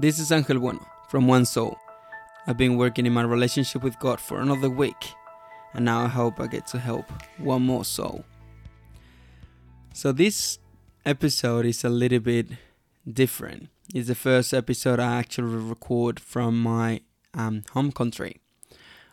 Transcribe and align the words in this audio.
This 0.00 0.18
is 0.18 0.32
Angel 0.32 0.58
Bueno 0.58 0.86
from 1.10 1.26
One 1.26 1.44
Soul. 1.44 1.76
I've 2.46 2.56
been 2.56 2.78
working 2.78 3.04
in 3.04 3.12
my 3.12 3.20
relationship 3.20 3.82
with 3.82 3.98
God 3.98 4.18
for 4.18 4.40
another 4.40 4.70
week, 4.70 5.12
and 5.74 5.84
now 5.84 6.00
I 6.00 6.08
hope 6.08 6.40
I 6.40 6.46
get 6.46 6.66
to 6.68 6.78
help 6.78 7.04
one 7.36 7.60
more 7.60 7.84
soul. 7.84 8.24
So, 9.92 10.12
this 10.12 10.58
episode 11.04 11.66
is 11.66 11.84
a 11.84 11.90
little 11.90 12.20
bit 12.20 12.46
different. 13.06 13.68
It's 13.94 14.08
the 14.08 14.14
first 14.14 14.54
episode 14.54 15.00
I 15.00 15.18
actually 15.18 15.54
record 15.54 16.18
from 16.18 16.62
my 16.62 17.02
um, 17.34 17.64
home 17.72 17.92
country. 17.92 18.40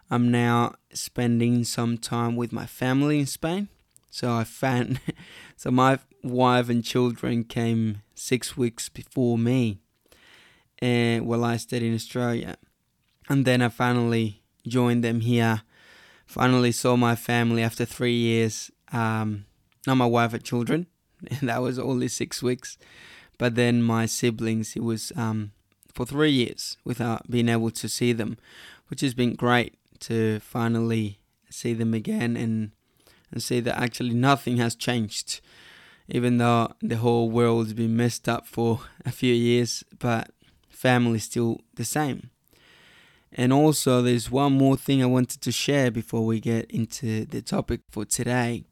I'm 0.10 0.32
now 0.32 0.76
spending 0.94 1.66
some 1.66 1.98
time 1.98 2.38
with 2.38 2.54
my 2.54 2.66
family 2.66 3.20
in 3.20 3.26
Spain. 3.26 3.68
So 4.10 4.34
I 4.34 4.46
found, 4.46 5.02
so 5.58 5.70
my 5.70 6.00
wife 6.24 6.70
and 6.70 6.82
children 6.82 7.44
came 7.44 8.04
six 8.16 8.56
weeks 8.56 8.88
before 8.88 9.38
me 9.38 9.82
and 10.82 11.26
while 11.26 11.44
I 11.44 11.58
stayed 11.58 11.84
in 11.84 11.94
Australia. 11.94 12.58
And 13.30 13.46
then 13.46 13.62
I 13.62 13.70
finally 13.70 14.42
joined 14.68 15.04
them 15.04 15.22
here. 15.22 15.62
Finally 16.26 16.72
saw 16.72 16.96
my 16.96 17.16
family 17.16 17.64
after 17.64 17.86
three 17.86 18.16
years. 18.16 18.72
Um, 18.92 19.46
not 19.86 19.96
my 19.96 20.06
wife 20.06 20.34
and 20.34 20.44
children. 20.44 20.88
That 21.42 21.62
was 21.62 21.80
only 21.80 22.08
six 22.08 22.44
weeks. 22.44 22.78
But 23.38 23.56
then 23.56 23.82
my 23.82 24.06
siblings, 24.06 24.76
it 24.76 24.84
was 24.84 25.12
um, 25.16 25.52
for 25.94 26.06
three 26.06 26.32
years 26.32 26.78
without 26.86 27.30
being 27.30 27.50
able 27.50 27.72
to 27.72 27.90
see 27.90 28.14
them, 28.14 28.38
which 28.88 29.02
has 29.02 29.14
been 29.14 29.36
great 29.36 29.76
to 30.02 30.40
finally 30.40 31.20
see 31.50 31.74
them 31.74 31.94
again 31.94 32.36
and 32.38 32.72
and 33.32 33.44
see 33.44 33.60
that 33.60 33.80
actually 33.80 34.14
nothing 34.14 34.58
has 34.58 34.76
changed 34.76 35.42
even 36.08 36.38
though 36.38 36.72
the 36.82 36.98
whole 36.98 37.30
world's 37.30 37.74
been 37.74 37.96
messed 37.98 38.30
up 38.30 38.48
for 38.48 38.82
a 39.06 39.12
few 39.12 39.34
years 39.34 39.84
but 40.00 40.32
family 40.78 41.20
still 41.20 41.60
the 41.76 41.86
same. 41.86 42.30
And 43.32 43.52
also, 43.52 44.02
there's 44.02 44.32
one 44.32 44.54
more 44.54 44.78
thing 44.78 45.04
I 45.04 45.08
wanted 45.08 45.42
to 45.42 45.52
share 45.52 45.92
before 45.92 46.26
we 46.26 46.40
get 46.40 46.72
into 46.72 47.26
the 47.26 47.42
topic 47.42 47.82
for 47.90 48.06
today. 48.06 48.64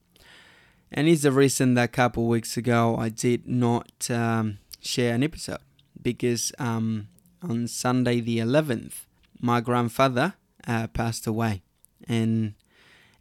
And 0.91 1.07
it's 1.07 1.23
the 1.23 1.31
reason 1.31 1.73
that 1.73 1.83
a 1.83 1.88
couple 1.89 2.27
weeks 2.27 2.55
ago 2.55 2.95
I 2.97 3.09
did 3.09 3.47
not 3.47 4.09
um, 4.09 4.59
share 4.79 5.13
an 5.13 5.23
episode 5.23 5.59
because 6.02 6.53
um, 6.57 7.09
on 7.41 7.67
Sunday 7.67 8.22
the 8.22 8.38
11th, 8.38 9.05
my 9.41 9.59
grandfather 9.59 10.35
uh, 10.67 10.88
passed 10.88 11.27
away. 11.27 11.63
And 12.07 12.53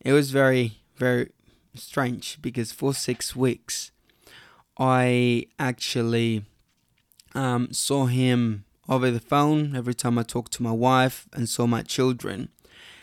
it 0.01 0.12
was 0.12 0.30
very, 0.30 0.78
very 0.97 1.30
strange 1.75 2.39
because 2.41 2.70
for 2.70 2.95
six 2.95 3.34
weeks 3.34 3.91
I 4.78 5.47
actually 5.58 6.45
um, 7.34 7.73
saw 7.73 8.06
him 8.06 8.64
over 8.88 9.10
the 9.10 9.20
phone 9.20 9.74
every 9.74 9.94
time 9.94 10.18
I 10.18 10.22
talked 10.22 10.52
to 10.54 10.62
my 10.62 10.72
wife 10.72 11.27
and 11.32 11.48
saw 11.48 11.66
my 11.66 11.82
children. 11.82 12.48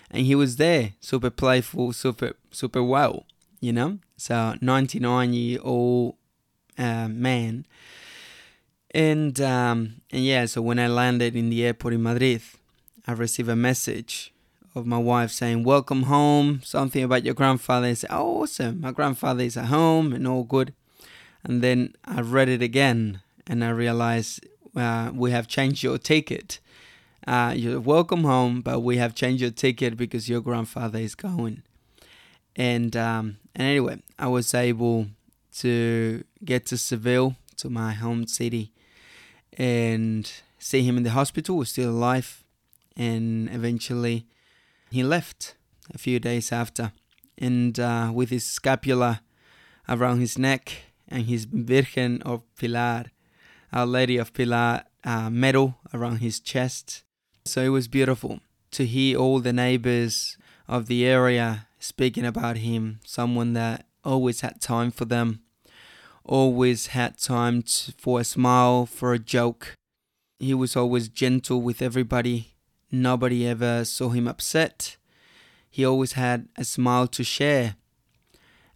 And 0.09 0.25
he 0.25 0.35
was 0.35 0.57
there, 0.57 0.93
super 0.99 1.29
playful, 1.29 1.93
super 1.93 2.33
super 2.51 2.83
well, 2.83 3.25
you 3.59 3.71
know. 3.71 3.99
So 4.17 4.55
99 4.61 5.33
year 5.33 5.59
old 5.63 6.15
uh, 6.77 7.07
man. 7.07 7.65
And 8.93 9.39
um, 9.39 10.01
and 10.11 10.23
yeah, 10.25 10.45
so 10.45 10.61
when 10.61 10.79
I 10.79 10.87
landed 10.87 11.35
in 11.35 11.49
the 11.49 11.65
airport 11.65 11.93
in 11.93 12.03
Madrid, 12.03 12.41
I 13.07 13.13
received 13.13 13.49
a 13.49 13.55
message 13.55 14.33
of 14.75 14.85
my 14.85 14.97
wife 14.97 15.31
saying, 15.31 15.63
"Welcome 15.63 16.03
home." 16.03 16.61
Something 16.63 17.03
about 17.03 17.23
your 17.23 17.33
grandfather. 17.33 17.87
I 17.87 17.93
said, 17.93 18.09
"Oh, 18.11 18.41
awesome! 18.41 18.81
My 18.81 18.91
grandfather 18.91 19.43
is 19.43 19.55
at 19.55 19.65
home 19.65 20.11
and 20.11 20.27
all 20.27 20.43
good." 20.43 20.73
And 21.43 21.63
then 21.63 21.95
I 22.03 22.19
read 22.19 22.49
it 22.49 22.61
again, 22.61 23.21
and 23.47 23.63
I 23.63 23.69
realized 23.69 24.45
uh, 24.75 25.11
we 25.13 25.31
have 25.31 25.47
changed 25.47 25.83
your 25.83 25.97
ticket. 25.97 26.59
Uh, 27.27 27.53
you're 27.55 27.79
welcome 27.79 28.23
home, 28.23 28.61
but 28.61 28.79
we 28.79 28.97
have 28.97 29.13
changed 29.13 29.41
your 29.41 29.51
ticket 29.51 29.95
because 29.95 30.27
your 30.27 30.41
grandfather 30.41 30.99
is 30.99 31.15
going. 31.15 31.63
And 32.55 32.95
um, 32.95 33.37
and 33.55 33.67
anyway, 33.67 34.01
I 34.17 34.27
was 34.27 34.53
able 34.53 35.07
to 35.57 36.23
get 36.43 36.65
to 36.67 36.77
Seville, 36.77 37.35
to 37.57 37.69
my 37.69 37.93
home 37.93 38.27
city, 38.27 38.71
and 39.57 40.31
see 40.57 40.83
him 40.83 40.97
in 40.97 41.03
the 41.03 41.11
hospital. 41.11 41.57
Was 41.57 41.69
still 41.69 41.91
alive, 41.91 42.43
and 42.97 43.49
eventually 43.49 44.25
he 44.89 45.03
left 45.03 45.55
a 45.93 45.97
few 45.97 46.19
days 46.19 46.51
after, 46.51 46.91
and 47.37 47.79
uh, 47.79 48.11
with 48.13 48.29
his 48.29 48.45
scapula 48.45 49.21
around 49.87 50.19
his 50.19 50.37
neck 50.37 50.83
and 51.07 51.25
his 51.25 51.45
Virgen 51.45 52.21
of 52.23 52.41
Pilar 52.55 53.05
our 53.73 53.85
Lady 53.85 54.17
of 54.17 54.33
Pilar 54.33 54.83
uh, 55.03 55.29
medal 55.29 55.75
around 55.93 56.17
his 56.17 56.39
chest. 56.39 57.03
So 57.45 57.61
it 57.61 57.69
was 57.69 57.87
beautiful 57.87 58.39
to 58.71 58.85
hear 58.85 59.17
all 59.17 59.39
the 59.39 59.53
neighbors 59.53 60.37
of 60.67 60.87
the 60.87 61.05
area 61.05 61.67
speaking 61.79 62.25
about 62.25 62.57
him, 62.57 62.99
someone 63.05 63.53
that 63.53 63.85
always 64.03 64.41
had 64.41 64.61
time 64.61 64.91
for 64.91 65.05
them, 65.05 65.41
always 66.23 66.87
had 66.87 67.17
time 67.17 67.61
to, 67.63 67.91
for 67.97 68.19
a 68.19 68.23
smile, 68.23 68.85
for 68.85 69.13
a 69.13 69.19
joke. 69.19 69.75
He 70.39 70.53
was 70.53 70.75
always 70.75 71.07
gentle 71.09 71.61
with 71.61 71.81
everybody. 71.81 72.55
Nobody 72.91 73.47
ever 73.47 73.85
saw 73.85 74.09
him 74.09 74.27
upset. 74.27 74.97
He 75.69 75.85
always 75.85 76.13
had 76.13 76.47
a 76.57 76.63
smile 76.63 77.07
to 77.07 77.23
share. 77.23 77.75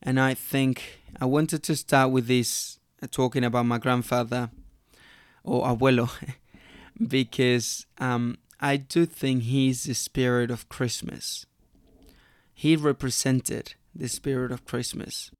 And 0.01 0.19
I 0.19 0.33
think 0.33 0.99
I 1.19 1.25
wanted 1.25 1.63
to 1.63 1.75
start 1.75 2.11
with 2.11 2.27
this, 2.27 2.79
uh, 3.01 3.07
talking 3.09 3.43
about 3.43 3.65
my 3.65 3.77
grandfather 3.77 4.49
or 5.45 5.63
abuelo, 5.63 6.09
because 7.07 7.85
um, 7.99 8.37
I 8.59 8.77
do 8.77 9.05
think 9.05 9.43
he's 9.43 9.83
the 9.83 9.93
spirit 9.93 10.51
of 10.51 10.69
Christmas. 10.69 11.45
He 12.53 12.75
represented 12.75 13.75
the 13.93 14.07
spirit 14.07 14.51
of 14.51 14.65
Christmas. 14.65 15.31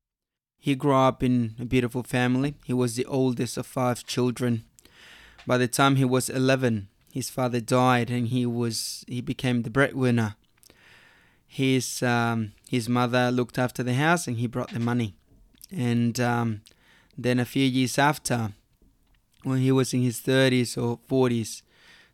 He 0.59 0.75
grew 0.75 0.95
up 0.95 1.21
in 1.21 1.55
a 1.59 1.65
beautiful 1.65 2.03
family. 2.03 2.55
He 2.65 2.73
was 2.73 2.95
the 2.95 3.05
oldest 3.05 3.57
of 3.57 3.67
five 3.67 4.05
children. 4.05 4.63
By 5.45 5.57
the 5.57 5.67
time 5.67 5.95
he 5.95 6.05
was 6.05 6.29
11, 6.29 6.87
his 7.13 7.29
father 7.29 7.61
died 7.61 8.09
and 8.09 8.27
he 8.27 8.45
was 8.45 9.05
he 9.07 9.21
became 9.21 9.61
the 9.61 9.69
breadwinner. 9.69 10.35
His 11.47 12.03
um, 12.03 12.53
his 12.67 12.89
mother 12.89 13.31
looked 13.31 13.57
after 13.57 13.83
the 13.83 13.93
house 13.93 14.27
and 14.27 14.37
he 14.37 14.47
brought 14.47 14.73
the 14.73 14.79
money. 14.79 15.13
And 15.71 16.19
um, 16.19 16.61
then 17.17 17.39
a 17.39 17.45
few 17.45 17.63
years 17.63 17.97
after, 17.97 18.51
when 19.45 19.59
he 19.59 19.71
was 19.71 19.93
in 19.93 20.01
his 20.01 20.19
30s 20.21 20.75
or 20.75 20.97
40s, 21.07 21.61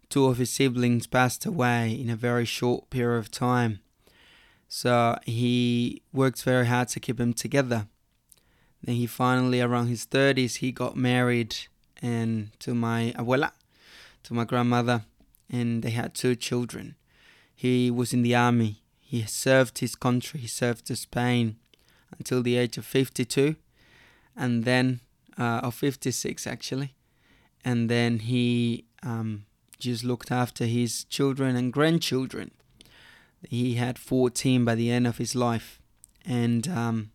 two 0.10 0.26
of 0.26 0.38
his 0.38 0.50
siblings 0.50 1.08
passed 1.08 1.46
away 1.46 1.94
in 1.94 2.10
a 2.10 2.16
very 2.16 2.44
short 2.44 2.90
period 2.90 3.20
of 3.20 3.32
time. 3.32 3.80
So 4.68 5.18
he 5.26 6.02
worked 6.12 6.44
very 6.44 6.68
hard 6.68 6.90
to 6.90 7.00
keep 7.00 7.18
them 7.18 7.34
together. 7.34 7.88
Then 8.84 8.96
he 8.96 9.08
finally, 9.08 9.62
around 9.62 9.88
his 9.88 10.06
30s, 10.06 10.58
he 10.58 10.74
got 10.74 10.98
married 10.98 11.56
and 12.02 12.50
to 12.60 12.76
my 12.76 13.14
abuela, 13.18 13.52
to 14.24 14.34
my 14.34 14.44
grandmother, 14.44 15.04
and 15.50 15.84
they 15.84 15.92
had 15.92 16.14
two 16.14 16.36
children. 16.36 16.96
He 17.56 17.90
was 17.90 18.12
in 18.12 18.24
the 18.24 18.36
army. 18.36 18.82
He 19.00 19.24
served 19.24 19.80
his 19.80 19.96
country. 19.96 20.42
He 20.42 20.48
served 20.48 20.86
to 20.88 20.98
Spain 20.98 21.56
until 22.18 22.44
the 22.44 22.58
age 22.58 22.78
of 22.78 22.86
52, 22.86 23.56
and 24.36 24.66
then 24.66 25.00
uh, 25.38 25.62
of 25.64 25.76
56 25.76 26.46
actually 26.46 26.94
and 27.64 27.90
then 27.90 28.20
he 28.20 28.86
um, 29.04 29.46
just 29.80 30.04
looked 30.04 30.32
after 30.32 30.66
his 30.66 31.04
children 31.06 31.56
and 31.56 31.74
grandchildren. 31.74 32.52
He 33.50 33.76
had 33.76 33.98
14 33.98 34.64
by 34.66 34.76
the 34.76 34.92
end 34.92 35.08
of 35.08 35.18
his 35.18 35.36
life, 35.36 35.80
and 36.26 36.68
um, 36.68 37.12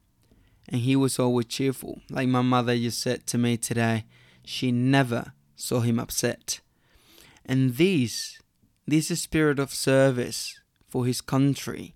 and 0.68 0.80
he 0.80 0.96
was 0.96 1.18
always 1.18 1.46
cheerful. 1.46 2.00
Like 2.10 2.28
my 2.28 2.42
mother 2.42 2.76
just 2.76 3.00
said 3.00 3.26
to 3.28 3.38
me 3.38 3.56
today, 3.56 4.04
she 4.44 4.72
never 4.72 5.32
saw 5.54 5.80
him 5.80 5.98
upset. 5.98 6.60
And 7.44 7.76
this, 7.76 8.40
this 8.86 9.08
spirit 9.20 9.58
of 9.58 9.72
service 9.72 10.58
for 10.88 11.06
his 11.06 11.20
country, 11.20 11.94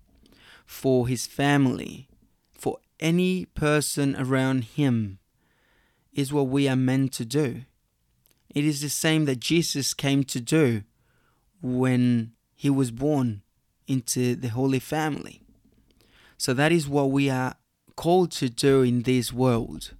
for 0.65 1.07
his 1.07 1.27
family, 1.27 2.07
for 2.51 2.77
any 2.99 3.45
person 3.45 4.15
around 4.15 4.63
him, 4.63 5.19
is 6.13 6.31
what 6.31 6.47
we 6.47 6.67
are 6.67 6.75
meant 6.75 7.11
to 7.13 7.25
do. 7.25 7.63
It 8.53 8.65
is 8.65 8.81
the 8.81 8.89
same 8.89 9.25
that 9.25 9.39
Jesus 9.39 9.93
came 9.93 10.23
to 10.25 10.39
do 10.39 10.83
when 11.61 12.33
he 12.55 12.69
was 12.69 12.91
born 12.91 13.41
into 13.87 14.35
the 14.35 14.49
Holy 14.49 14.79
Family. 14.79 15.41
So 16.37 16.53
that 16.53 16.71
is 16.71 16.87
what 16.87 17.11
we 17.11 17.29
are 17.29 17.55
called 17.95 18.31
to 18.31 18.49
do 18.49 18.81
in 18.81 19.03
this 19.03 19.31
world 19.31 19.93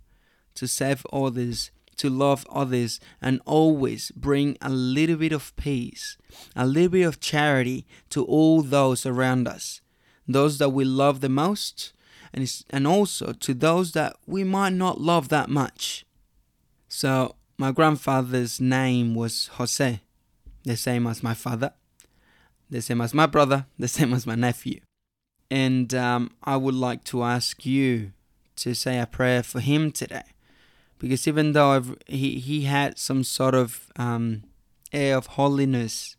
to 0.55 0.67
save 0.67 1.05
others, 1.13 1.71
to 1.97 2.09
love 2.09 2.45
others, 2.51 2.99
and 3.21 3.41
always 3.45 4.11
bring 4.11 4.57
a 4.61 4.69
little 4.69 5.15
bit 5.15 5.31
of 5.31 5.55
peace, 5.55 6.17
a 6.55 6.65
little 6.65 6.89
bit 6.89 7.03
of 7.03 7.19
charity 7.19 7.85
to 8.09 8.25
all 8.25 8.61
those 8.61 9.05
around 9.05 9.47
us, 9.47 9.81
those 10.27 10.57
that 10.57 10.69
we 10.69 10.83
love 10.83 11.21
the 11.21 11.29
most, 11.29 11.93
and, 12.33 12.51
and 12.69 12.85
also 12.85 13.33
to 13.33 13.53
those 13.53 13.93
that 13.93 14.15
we 14.25 14.43
might 14.43 14.73
not 14.73 14.99
love 14.99 15.29
that 15.29 15.49
much. 15.49 16.05
So 16.89 17.35
my 17.57 17.71
grandfather's 17.71 18.59
name 18.59 19.15
was 19.15 19.47
Jose, 19.53 20.01
the 20.63 20.77
same 20.77 21.07
as 21.07 21.21
my 21.21 21.33
father, 21.33 21.73
the 22.69 22.81
same 22.81 23.01
as 23.01 23.13
my 23.13 23.25
brother, 23.25 23.65
the 23.77 23.87
same 23.87 24.13
as 24.13 24.25
my 24.25 24.35
nephew. 24.35 24.79
And 25.49 25.93
um, 25.93 26.31
I 26.43 26.57
would 26.57 26.75
like 26.75 27.03
to 27.05 27.23
ask 27.23 27.65
you 27.65 28.13
to 28.57 28.73
say 28.73 28.99
a 28.99 29.05
prayer 29.05 29.43
for 29.43 29.59
him 29.59 29.91
today. 29.91 30.23
Because 30.97 31.27
even 31.27 31.51
though 31.51 31.71
I've, 31.71 31.97
he, 32.07 32.39
he 32.39 32.61
had 32.61 32.97
some 32.97 33.23
sort 33.23 33.55
of 33.55 33.91
um, 33.95 34.43
air 34.93 35.17
of 35.17 35.25
holiness, 35.27 36.15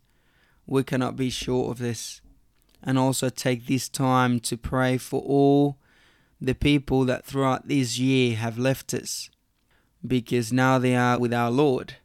we 0.67 0.83
cannot 0.83 1.15
be 1.15 1.29
sure 1.29 1.71
of 1.71 1.79
this. 1.79 2.21
And 2.83 2.99
also 2.99 3.29
take 3.29 3.65
this 3.65 3.87
time 3.87 4.39
to 4.41 4.57
pray 4.57 4.97
for 4.97 5.21
all 5.21 5.77
the 6.39 6.53
people 6.53 7.05
that 7.05 7.25
throughout 7.25 7.69
this 7.69 7.97
year 7.97 8.35
have 8.35 8.57
left 8.57 8.93
us 8.93 9.29
because 10.05 10.51
now 10.51 10.77
they 10.77 10.95
are 10.95 11.19
with 11.19 11.33
our 11.33 11.51
Lord. 11.51 11.95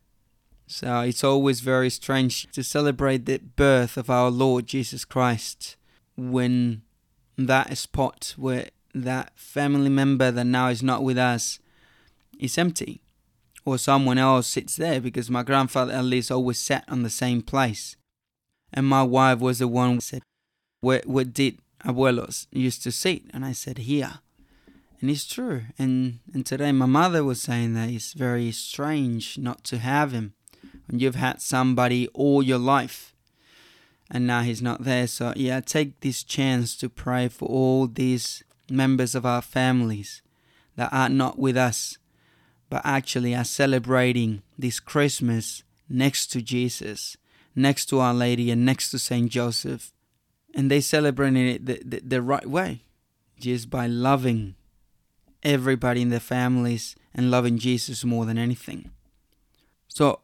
So 0.67 1.01
it's 1.01 1.25
always 1.25 1.61
very 1.61 1.91
strange 1.91 2.51
to 2.53 2.63
celebrate 2.63 3.25
the 3.25 3.39
birth 3.39 3.97
of 3.97 4.11
our 4.11 4.31
Lord 4.31 4.67
Jesus 4.67 5.05
Christ 5.05 5.77
when 6.17 6.83
that 7.37 7.77
spot 7.79 8.35
where 8.37 8.69
that 8.95 9.33
family 9.39 9.89
member 9.89 10.31
that 10.31 10.45
now 10.45 10.69
is 10.69 10.83
not 10.83 11.03
with 11.05 11.17
us 11.17 11.61
is 12.39 12.59
empty 12.59 13.01
or 13.65 13.79
someone 13.79 14.19
else 14.19 14.47
sits 14.47 14.77
there 14.77 15.01
because 15.01 15.31
my 15.31 15.43
grandfather 15.43 15.93
at 15.93 16.05
least 16.05 16.31
always 16.31 16.59
sat 16.59 16.85
on 16.89 17.03
the 17.03 17.11
same 17.11 17.43
place. 17.43 17.97
And 18.73 18.87
my 18.87 19.03
wife 19.03 19.39
was 19.39 19.59
the 19.61 19.69
one 19.69 19.95
who 19.95 20.01
said, 20.01 20.23
Where, 20.81 21.03
where 21.07 21.25
did 21.25 21.59
abuelos 21.85 22.47
used 22.51 22.83
to 22.83 22.93
sit? 22.93 23.23
And 23.33 23.45
I 23.45 23.53
said, 23.53 23.79
Here. 23.79 24.21
And 25.01 25.11
it's 25.11 25.27
true. 25.27 25.63
And, 25.79 26.19
and 26.35 26.45
today 26.45 26.73
my 26.73 26.87
mother 26.87 27.23
was 27.23 27.41
saying 27.41 27.75
that 27.75 27.91
it's 27.91 28.13
very 28.13 28.51
strange 28.51 29.39
not 29.39 29.65
to 29.65 29.79
have 29.79 30.13
him 30.13 30.35
when 30.87 30.99
you've 30.99 31.15
had 31.15 31.41
somebody 31.41 32.09
all 32.09 32.43
your 32.43 32.59
life 32.59 33.15
and 34.11 34.27
now 34.27 34.43
he's 34.43 34.63
not 34.63 34.85
there. 34.85 35.07
So, 35.07 35.33
yeah, 35.37 35.61
take 35.61 36.01
this 36.01 36.23
chance 36.23 36.77
to 36.77 36.89
pray 36.89 37.29
for 37.29 37.49
all 37.49 37.87
these 37.87 38.43
members 38.71 39.15
of 39.15 39.27
our 39.27 39.43
families 39.43 40.23
that 40.77 40.93
are 40.93 41.09
not 41.09 41.39
with 41.39 41.57
us, 41.57 41.99
but 42.71 42.83
actually 42.85 43.35
are 43.35 43.45
celebrating 43.45 44.43
this 44.59 44.81
Christmas 44.81 45.63
next 45.89 46.29
to 46.29 46.43
Jesus, 46.43 47.17
next 47.55 47.87
to 47.87 48.01
Our 48.01 48.15
Lady, 48.15 48.51
and 48.51 48.65
next 48.65 48.91
to 48.91 48.99
Saint 48.99 49.31
Joseph. 49.31 49.93
And 50.55 50.71
they 50.71 50.81
celebrating 50.81 51.49
it 51.49 51.67
the, 51.67 51.83
the, 51.85 52.01
the 52.01 52.23
right 52.23 52.47
way, 52.47 52.85
just 53.39 53.69
by 53.69 53.87
loving 53.87 54.55
everybody 55.43 56.03
in 56.03 56.11
their 56.11 56.21
families 56.21 56.97
and 57.15 57.31
loving 57.31 57.59
Jesus 57.59 58.05
more 58.05 58.27
than 58.27 58.39
anything. 58.39 58.91
So 59.89 60.21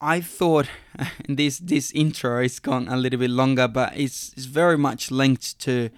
I 0.00 0.20
thought 0.20 0.68
this 1.28 1.58
this 1.58 1.92
intro 1.92 2.42
is 2.42 2.60
gone 2.60 2.88
a 2.88 2.96
little 2.96 3.18
bit 3.18 3.30
longer, 3.30 3.68
but 3.68 3.96
it's, 3.96 4.32
it's 4.34 4.46
very 4.46 4.76
much 4.76 5.10
linked 5.10 5.58
to 5.60 5.90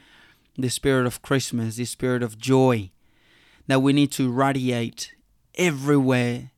the 0.56 0.70
spirit 0.70 1.06
of 1.06 1.22
Christmas, 1.22 1.76
the 1.76 1.84
spirit 1.84 2.22
of 2.22 2.38
joy 2.38 2.90
that 3.66 3.82
we 3.82 3.92
need 3.92 4.12
to 4.12 4.30
radiate 4.30 5.14
everywhere 5.56 6.50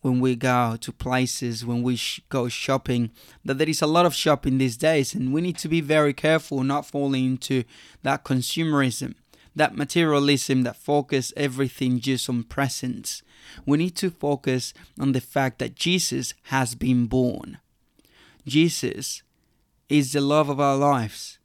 when 0.00 0.20
we 0.20 0.34
go 0.34 0.76
to 0.80 0.92
places, 0.92 1.64
when 1.64 1.82
we 1.82 1.96
sh- 1.96 2.20
go 2.28 2.48
shopping, 2.48 3.10
that 3.44 3.58
there 3.58 3.68
is 3.68 3.82
a 3.82 3.86
lot 3.86 4.06
of 4.06 4.14
shopping 4.14 4.58
these 4.58 4.76
days, 4.76 5.14
and 5.14 5.32
we 5.32 5.40
need 5.40 5.58
to 5.58 5.68
be 5.68 5.80
very 5.80 6.14
careful 6.14 6.62
not 6.62 6.86
falling 6.86 7.26
into 7.26 7.64
that 8.02 8.24
consumerism, 8.24 9.14
that 9.54 9.76
materialism 9.76 10.62
that 10.62 10.76
focus 10.76 11.32
everything 11.36 12.00
just 12.00 12.28
on 12.28 12.42
presents. 12.44 13.22
We 13.66 13.78
need 13.78 13.96
to 13.96 14.10
focus 14.10 14.72
on 14.98 15.12
the 15.12 15.20
fact 15.20 15.58
that 15.58 15.74
Jesus 15.74 16.34
has 16.44 16.74
been 16.74 17.06
born. 17.06 17.58
Jesus 18.46 19.22
is 19.88 20.12
the 20.12 20.20
love 20.20 20.48
of 20.48 20.60
our 20.60 20.76
lives. 20.76 21.38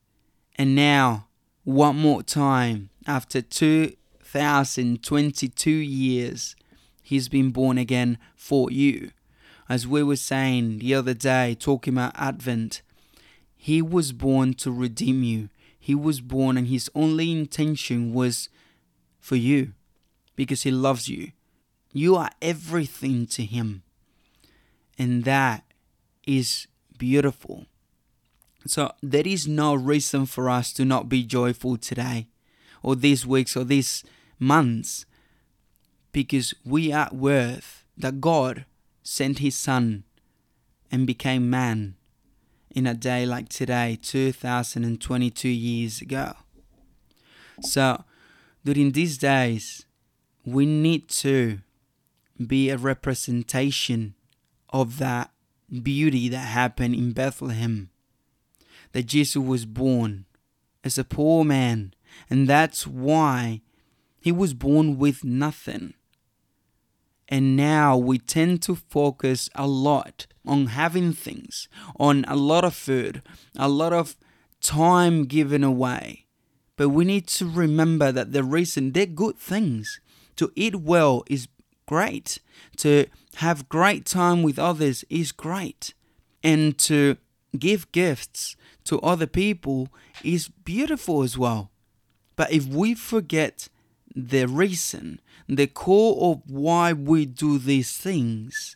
And 0.57 0.75
now, 0.75 1.28
one 1.63 1.98
more 1.98 2.24
time, 2.24 2.90
after 3.07 3.42
2022 3.42 5.69
years, 5.69 6.56
he's 7.01 7.28
been 7.28 7.51
born 7.51 7.78
again 7.78 8.18
for 8.36 8.72
you. 8.72 9.12
As 9.68 9.88
we 9.88 10.04
were 10.04 10.16
saying 10.16 10.78
the 10.80 10.94
other 10.94 11.16
day, 11.16 11.56
talking 11.56 11.96
about 11.96 12.13
Advent, 12.16 12.81
he 13.58 13.81
was 13.81 14.12
born 14.12 14.54
to 14.56 14.69
redeem 14.72 15.24
you. 15.24 15.50
He 15.86 15.94
was 15.94 16.20
born, 16.20 16.58
and 16.58 16.66
his 16.66 16.90
only 16.96 17.32
intention 17.32 18.12
was 18.12 18.50
for 19.20 19.36
you 19.36 19.74
because 20.36 20.64
he 20.64 20.72
loves 20.72 21.08
you. 21.08 21.32
You 21.94 22.16
are 22.16 22.32
everything 22.42 23.28
to 23.28 23.46
him. 23.46 23.84
And 24.98 25.26
that 25.26 25.64
is 26.26 26.66
beautiful. 26.98 27.68
So 28.66 28.94
there 29.04 29.28
is 29.28 29.48
no 29.48 29.76
reason 29.76 30.26
for 30.26 30.50
us 30.50 30.74
to 30.74 30.86
not 30.86 31.08
be 31.08 31.22
joyful 31.22 31.78
today 31.78 32.30
or 32.82 32.96
these 32.96 33.28
weeks 33.28 33.56
or 33.56 33.64
these 33.64 34.04
months 34.40 35.06
because 36.12 36.56
we 36.66 36.92
are 36.92 37.10
worth 37.12 37.84
that 37.96 38.22
God 38.22 38.66
sent 39.04 39.38
his 39.38 39.56
son 39.56 40.04
and 40.92 41.06
became 41.06 41.48
man 41.48 41.94
in 42.75 42.86
a 42.86 42.94
day 42.94 43.25
like 43.25 43.48
today 43.48 43.98
2022 44.01 45.48
years 45.48 46.01
ago. 46.01 46.33
So 47.62 48.04
during 48.66 48.92
these 48.92 49.18
days 49.18 49.86
we 50.44 50.66
need 50.66 51.07
to 51.10 51.60
be 52.45 52.69
a 52.69 52.77
representation 52.77 54.13
of 54.69 55.00
that 55.00 55.31
beauty 55.81 56.27
that 56.27 56.38
happened 56.38 56.95
in 56.95 57.13
Bethlehem. 57.13 57.89
That 58.92 59.07
Jesus 59.07 59.38
was 59.38 59.66
born 59.66 60.25
as 60.83 60.98
a 60.98 61.04
poor 61.04 61.44
man, 61.45 61.94
and 62.30 62.48
that's 62.48 62.86
why 62.86 63.62
he 64.19 64.31
was 64.31 64.54
born 64.54 64.98
with 64.98 65.24
nothing. 65.24 65.94
And 67.27 67.56
now 67.56 67.98
we 67.98 68.19
tend 68.19 68.62
to 68.63 68.75
focus 68.75 69.50
a 69.56 69.68
lot 69.68 70.27
on 70.45 70.68
having 70.68 71.13
things, 71.13 71.68
on 72.00 72.24
a 72.27 72.36
lot 72.36 72.63
of 72.63 72.75
food, 72.75 73.22
a 73.57 73.68
lot 73.68 73.94
of 73.94 74.16
time 74.62 75.25
given 75.25 75.63
away. 75.63 76.25
But 76.75 76.89
we 76.89 77.06
need 77.06 77.27
to 77.27 77.50
remember 77.50 78.12
that 78.12 78.31
the 78.31 78.44
reason 78.44 78.92
they're 78.92 79.06
good 79.06 79.38
things. 79.38 80.00
To 80.36 80.51
eat 80.56 80.75
well 80.75 81.24
is 81.27 81.48
great. 81.86 82.39
To 82.77 83.06
have 83.36 83.69
great 83.69 84.06
time 84.06 84.44
with 84.44 84.60
others 84.60 85.06
is 85.10 85.31
great. 85.31 85.94
And 86.44 86.77
to 86.80 87.18
give 87.57 87.92
gifts 87.92 88.56
to 88.86 89.00
other 89.00 89.27
people 89.27 89.88
is 90.24 90.50
beautiful 90.50 91.24
as 91.24 91.38
well. 91.38 91.72
But 92.36 92.51
if 92.51 92.65
we 92.67 92.94
forget 92.94 93.70
the 94.13 94.46
reason, 94.46 95.22
the 95.48 95.68
core 95.68 96.32
of 96.32 96.42
why 96.48 96.94
we 96.94 97.25
do 97.25 97.58
these 97.58 97.96
things, 97.98 98.75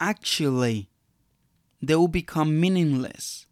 actually, 0.00 0.88
they 1.80 1.94
will 1.94 2.08
become 2.08 2.60
meaningless. 2.60 3.46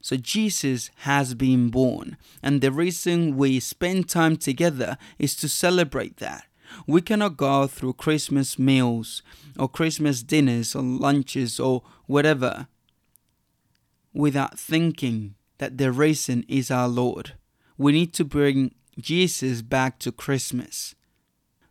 So 0.00 0.16
Jesus 0.16 0.90
has 0.98 1.34
been 1.34 1.68
born, 1.68 2.16
and 2.42 2.60
the 2.60 2.70
reason 2.70 3.36
we 3.36 3.58
spend 3.58 4.08
time 4.08 4.36
together 4.36 4.98
is 5.18 5.34
to 5.36 5.48
celebrate 5.48 6.18
that. 6.18 6.46
We 6.86 7.00
cannot 7.00 7.36
go 7.36 7.66
through 7.66 7.94
Christmas 7.94 8.58
meals 8.58 9.22
or 9.58 9.68
Christmas 9.68 10.22
dinners 10.22 10.74
or 10.74 10.82
lunches 10.82 11.58
or 11.58 11.82
whatever 12.06 12.68
without 14.12 14.58
thinking 14.58 15.34
that 15.58 15.78
the 15.78 15.92
reason 15.92 16.44
is 16.48 16.70
our 16.70 16.88
Lord. 16.88 17.34
We 17.78 17.92
need 17.92 18.12
to 18.14 18.24
bring 18.24 18.74
Jesus 18.98 19.62
back 19.62 19.98
to 20.00 20.10
Christmas. 20.10 20.95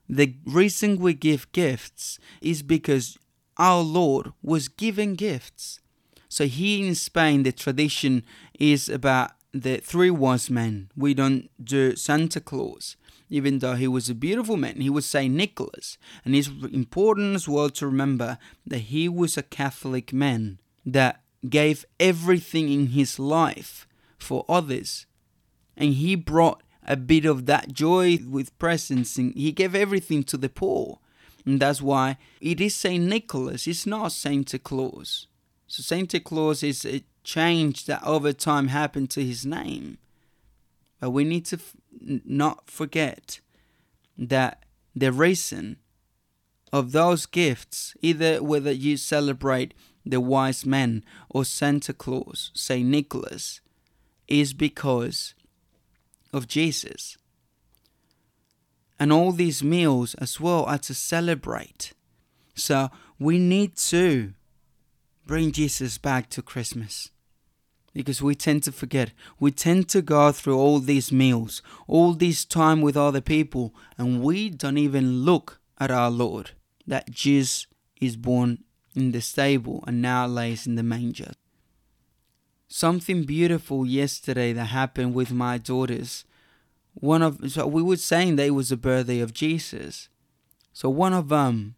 The 0.08 0.36
reason 0.46 0.98
we 0.98 1.14
give 1.14 1.52
gifts 1.52 2.20
is 2.42 2.62
because 2.62 3.18
our 3.58 3.82
Lord 3.82 4.34
was 4.42 4.68
given 4.68 5.16
gifts. 5.16 5.80
So 6.30 6.46
here 6.46 6.86
in 6.86 6.96
Spain, 6.96 7.44
the 7.44 7.52
tradition 7.52 8.24
is 8.60 8.90
about 8.90 9.32
the 9.54 9.78
three 9.78 10.12
wise 10.12 10.50
men. 10.50 10.90
We 10.96 11.14
don't 11.14 11.50
do 11.64 11.96
Santa 11.96 12.42
Claus 12.42 12.98
even 13.30 13.60
though 13.60 13.76
he 13.76 13.88
was 13.88 14.10
a 14.10 14.16
beautiful 14.16 14.58
man. 14.58 14.82
He 14.82 14.90
was 14.90 15.06
Saint 15.06 15.34
Nicholas, 15.34 15.98
and 16.24 16.36
it's 16.36 16.48
important 16.48 17.36
as 17.36 17.48
well 17.48 17.70
to 17.72 17.86
remember 17.86 18.38
that 18.66 18.80
he 18.80 19.10
was 19.10 19.38
a 19.38 19.44
Catholic 19.44 20.14
man 20.14 20.60
that 20.86 21.22
gave 21.48 21.86
everything 22.00 22.72
in 22.72 22.88
his 22.88 23.20
life 23.20 23.88
for 24.18 24.46
others, 24.48 25.06
and 25.76 25.94
he 25.94 26.16
brought 26.16 26.62
a 26.86 26.96
bit 26.96 27.26
of 27.26 27.46
that 27.46 27.74
joy 27.74 28.20
with 28.28 28.58
presents, 28.60 29.18
and 29.18 29.34
he 29.36 29.52
gave 29.52 29.76
everything 29.76 30.24
to 30.24 30.38
the 30.38 30.50
poor. 30.50 31.00
And 31.46 31.60
that's 31.60 31.82
why 31.82 32.18
it 32.42 32.60
is 32.60 32.76
Saint 32.76 33.06
Nicholas, 33.06 33.68
it's 33.68 33.86
not 33.86 34.12
Santa 34.12 34.58
Claus. 34.58 35.28
So 35.68 35.84
Santa 35.84 36.20
Claus 36.20 36.64
is 36.64 36.86
a 36.86 37.04
change 37.24 37.86
that 37.86 38.04
over 38.04 38.34
time 38.34 38.68
happened 38.68 39.10
to 39.12 39.24
his 39.24 39.46
name. 39.46 39.98
But 41.00 41.10
we 41.12 41.24
need 41.24 41.46
to 41.48 41.58
f- 41.58 41.76
not 42.02 42.70
forget 42.70 43.40
that 44.18 44.64
the 44.96 45.12
reason 45.12 45.78
of 46.72 46.92
those 46.92 47.26
gifts, 47.26 47.96
either 48.02 48.42
whether 48.42 48.72
you 48.72 48.98
celebrate 48.98 49.74
the 50.06 50.22
wise 50.22 50.66
men, 50.66 51.04
or 51.30 51.46
Santa 51.46 51.94
Claus, 51.94 52.52
St. 52.54 52.88
Nicholas, 52.88 53.62
is 54.28 54.54
because 54.54 55.34
of 56.36 56.48
Jesus. 56.48 57.18
And 59.00 59.12
all 59.12 59.32
these 59.32 59.64
meals 59.64 60.16
as 60.16 60.40
well 60.40 60.64
are 60.66 60.78
to 60.80 60.94
celebrate. 60.94 61.94
So 62.54 62.90
we 63.18 63.40
need 63.40 63.76
to 63.78 64.34
bring 65.26 65.52
Jesus 65.52 65.98
back 65.98 66.30
to 66.32 66.42
Christmas. 66.42 67.10
Because 67.94 68.22
we 68.22 68.36
tend 68.36 68.64
to 68.64 68.74
forget. 68.74 69.12
We 69.40 69.52
tend 69.52 69.88
to 69.90 70.02
go 70.02 70.34
through 70.34 70.58
all 70.58 70.80
these 70.80 71.14
meals, 71.14 71.62
all 71.88 72.14
this 72.14 72.44
time 72.44 72.82
with 72.82 72.98
other 72.98 73.22
people, 73.22 73.74
and 73.98 74.22
we 74.22 74.50
don't 74.50 74.78
even 74.78 75.24
look 75.24 75.60
at 75.80 75.92
our 75.92 76.12
Lord, 76.12 76.52
that 76.86 77.10
Jesus 77.12 77.68
is 78.02 78.18
born 78.18 78.64
in 78.94 79.12
the 79.12 79.22
stable 79.22 79.84
and 79.88 80.02
now 80.02 80.28
lays 80.28 80.68
in 80.68 80.76
the 80.76 80.84
manger. 80.84 81.32
Something 82.68 83.24
beautiful 83.24 83.86
yesterday 83.86 84.54
that 84.54 84.66
happened 84.66 85.14
with 85.14 85.32
my 85.32 85.58
daughters. 85.58 86.26
One 86.94 87.22
of 87.22 87.52
so 87.52 87.68
we 87.68 87.82
were 87.82 87.98
saying 87.98 88.38
that 88.38 88.48
it 88.48 88.52
was 88.52 88.70
the 88.70 88.78
birthday 88.78 89.20
of 89.20 89.34
Jesus. 89.34 90.10
So 90.74 90.90
one 90.90 91.14
of 91.14 91.32
um, 91.32 91.56
them 91.56 91.76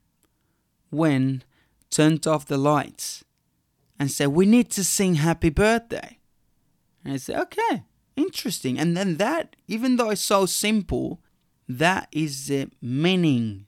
went, 0.89 1.46
turned 1.89 2.25
off 2.25 2.46
the 2.46 2.58
lights, 2.58 3.24
and 4.00 4.10
said, 4.10 4.29
We 4.29 4.46
need 4.46 4.70
to 4.72 4.84
sing 4.84 5.15
happy 5.15 5.50
birthday. 5.50 6.20
And 7.03 7.13
I 7.13 7.17
said, 7.17 7.39
Okay, 7.41 7.84
interesting. 8.15 8.79
And 8.79 8.96
then 8.96 9.17
that, 9.17 9.56
even 9.67 9.98
though 9.98 10.10
it's 10.10 10.22
so 10.22 10.46
simple, 10.46 11.22
that 11.67 12.08
is 12.12 12.48
the 12.48 12.70
meaning 12.82 13.65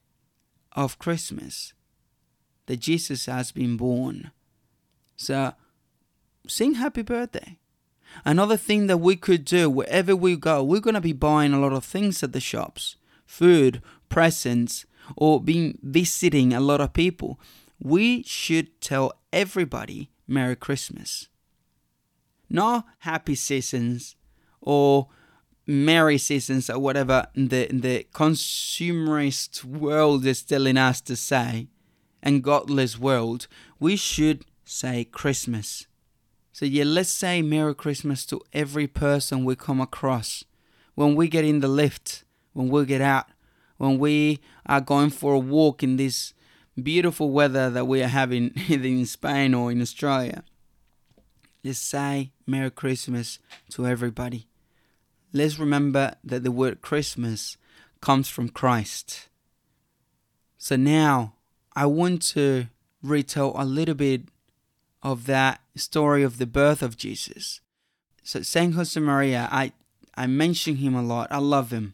of 0.71 0.99
Christmas 0.99 1.73
that 2.67 2.77
Jesus 2.77 3.25
has 3.25 3.51
been 3.51 3.77
born. 3.77 4.31
So 5.15 5.53
sing 6.49 6.75
happy 6.75 7.01
birthday. 7.01 7.57
Another 8.25 8.57
thing 8.57 8.87
that 8.87 8.97
we 8.97 9.15
could 9.15 9.45
do 9.45 9.69
wherever 9.69 10.15
we 10.15 10.35
go, 10.35 10.63
we're 10.63 10.81
going 10.81 10.95
to 10.95 11.01
be 11.01 11.13
buying 11.13 11.53
a 11.53 11.59
lot 11.59 11.73
of 11.73 11.85
things 11.85 12.23
at 12.23 12.33
the 12.33 12.39
shops 12.39 12.95
food, 13.25 13.81
presents, 14.09 14.85
or 15.15 15.41
being 15.41 15.77
visiting 15.83 16.53
a 16.53 16.59
lot 16.59 16.81
of 16.81 16.93
people. 16.93 17.39
We 17.79 18.23
should 18.23 18.81
tell 18.81 19.13
everybody 19.31 20.09
Merry 20.27 20.55
Christmas. 20.55 21.27
Not 22.49 22.85
happy 22.99 23.35
seasons 23.35 24.15
or 24.61 25.09
merry 25.67 26.17
seasons 26.17 26.69
or 26.69 26.79
whatever 26.79 27.27
the, 27.35 27.67
the 27.71 28.07
consumerist 28.11 29.63
world 29.63 30.25
is 30.25 30.41
telling 30.41 30.77
us 30.77 30.99
to 31.01 31.15
say 31.15 31.67
and 32.23 32.43
godless 32.43 32.97
world. 32.97 33.47
We 33.79 33.95
should 33.95 34.45
say 34.65 35.05
Christmas. 35.05 35.85
So, 36.59 36.65
yeah, 36.65 36.83
let's 36.83 37.09
say 37.09 37.41
Merry 37.41 37.73
Christmas 37.73 38.25
to 38.25 38.41
every 38.51 38.85
person 38.85 39.45
we 39.45 39.55
come 39.55 39.79
across. 39.79 40.43
When 40.93 41.15
we 41.15 41.29
get 41.29 41.45
in 41.45 41.61
the 41.61 41.69
lift, 41.69 42.25
when 42.51 42.67
we 42.67 42.85
get 42.85 42.99
out, 42.99 43.27
when 43.77 43.97
we 43.97 44.41
are 44.65 44.81
going 44.81 45.11
for 45.11 45.35
a 45.35 45.39
walk 45.39 45.83
in 45.83 45.95
this 45.95 46.33
beautiful 46.75 47.31
weather 47.31 47.69
that 47.69 47.85
we 47.85 48.03
are 48.03 48.09
having 48.09 48.51
either 48.67 48.89
in 48.89 49.05
Spain 49.05 49.53
or 49.53 49.71
in 49.71 49.81
Australia. 49.81 50.43
Let's 51.63 51.79
say 51.79 52.33
Merry 52.45 52.71
Christmas 52.71 53.39
to 53.69 53.87
everybody. 53.87 54.49
Let's 55.31 55.59
remember 55.59 56.15
that 56.25 56.43
the 56.43 56.51
word 56.51 56.81
Christmas 56.81 57.55
comes 58.01 58.27
from 58.27 58.49
Christ. 58.49 59.29
So 60.57 60.75
now 60.75 61.35
I 61.73 61.85
want 61.85 62.21
to 62.33 62.67
retell 63.01 63.53
a 63.55 63.63
little 63.63 63.95
bit 63.95 64.23
of 65.01 65.25
that 65.25 65.61
story 65.75 66.23
of 66.23 66.37
the 66.37 66.45
birth 66.45 66.81
of 66.81 66.97
Jesus. 66.97 67.61
So 68.23 68.41
Saint 68.41 68.75
Josemaria, 68.75 69.47
I 69.51 69.73
I 70.15 70.27
mention 70.27 70.77
him 70.77 70.95
a 70.95 71.01
lot. 71.01 71.31
I 71.31 71.37
love 71.37 71.71
him. 71.71 71.93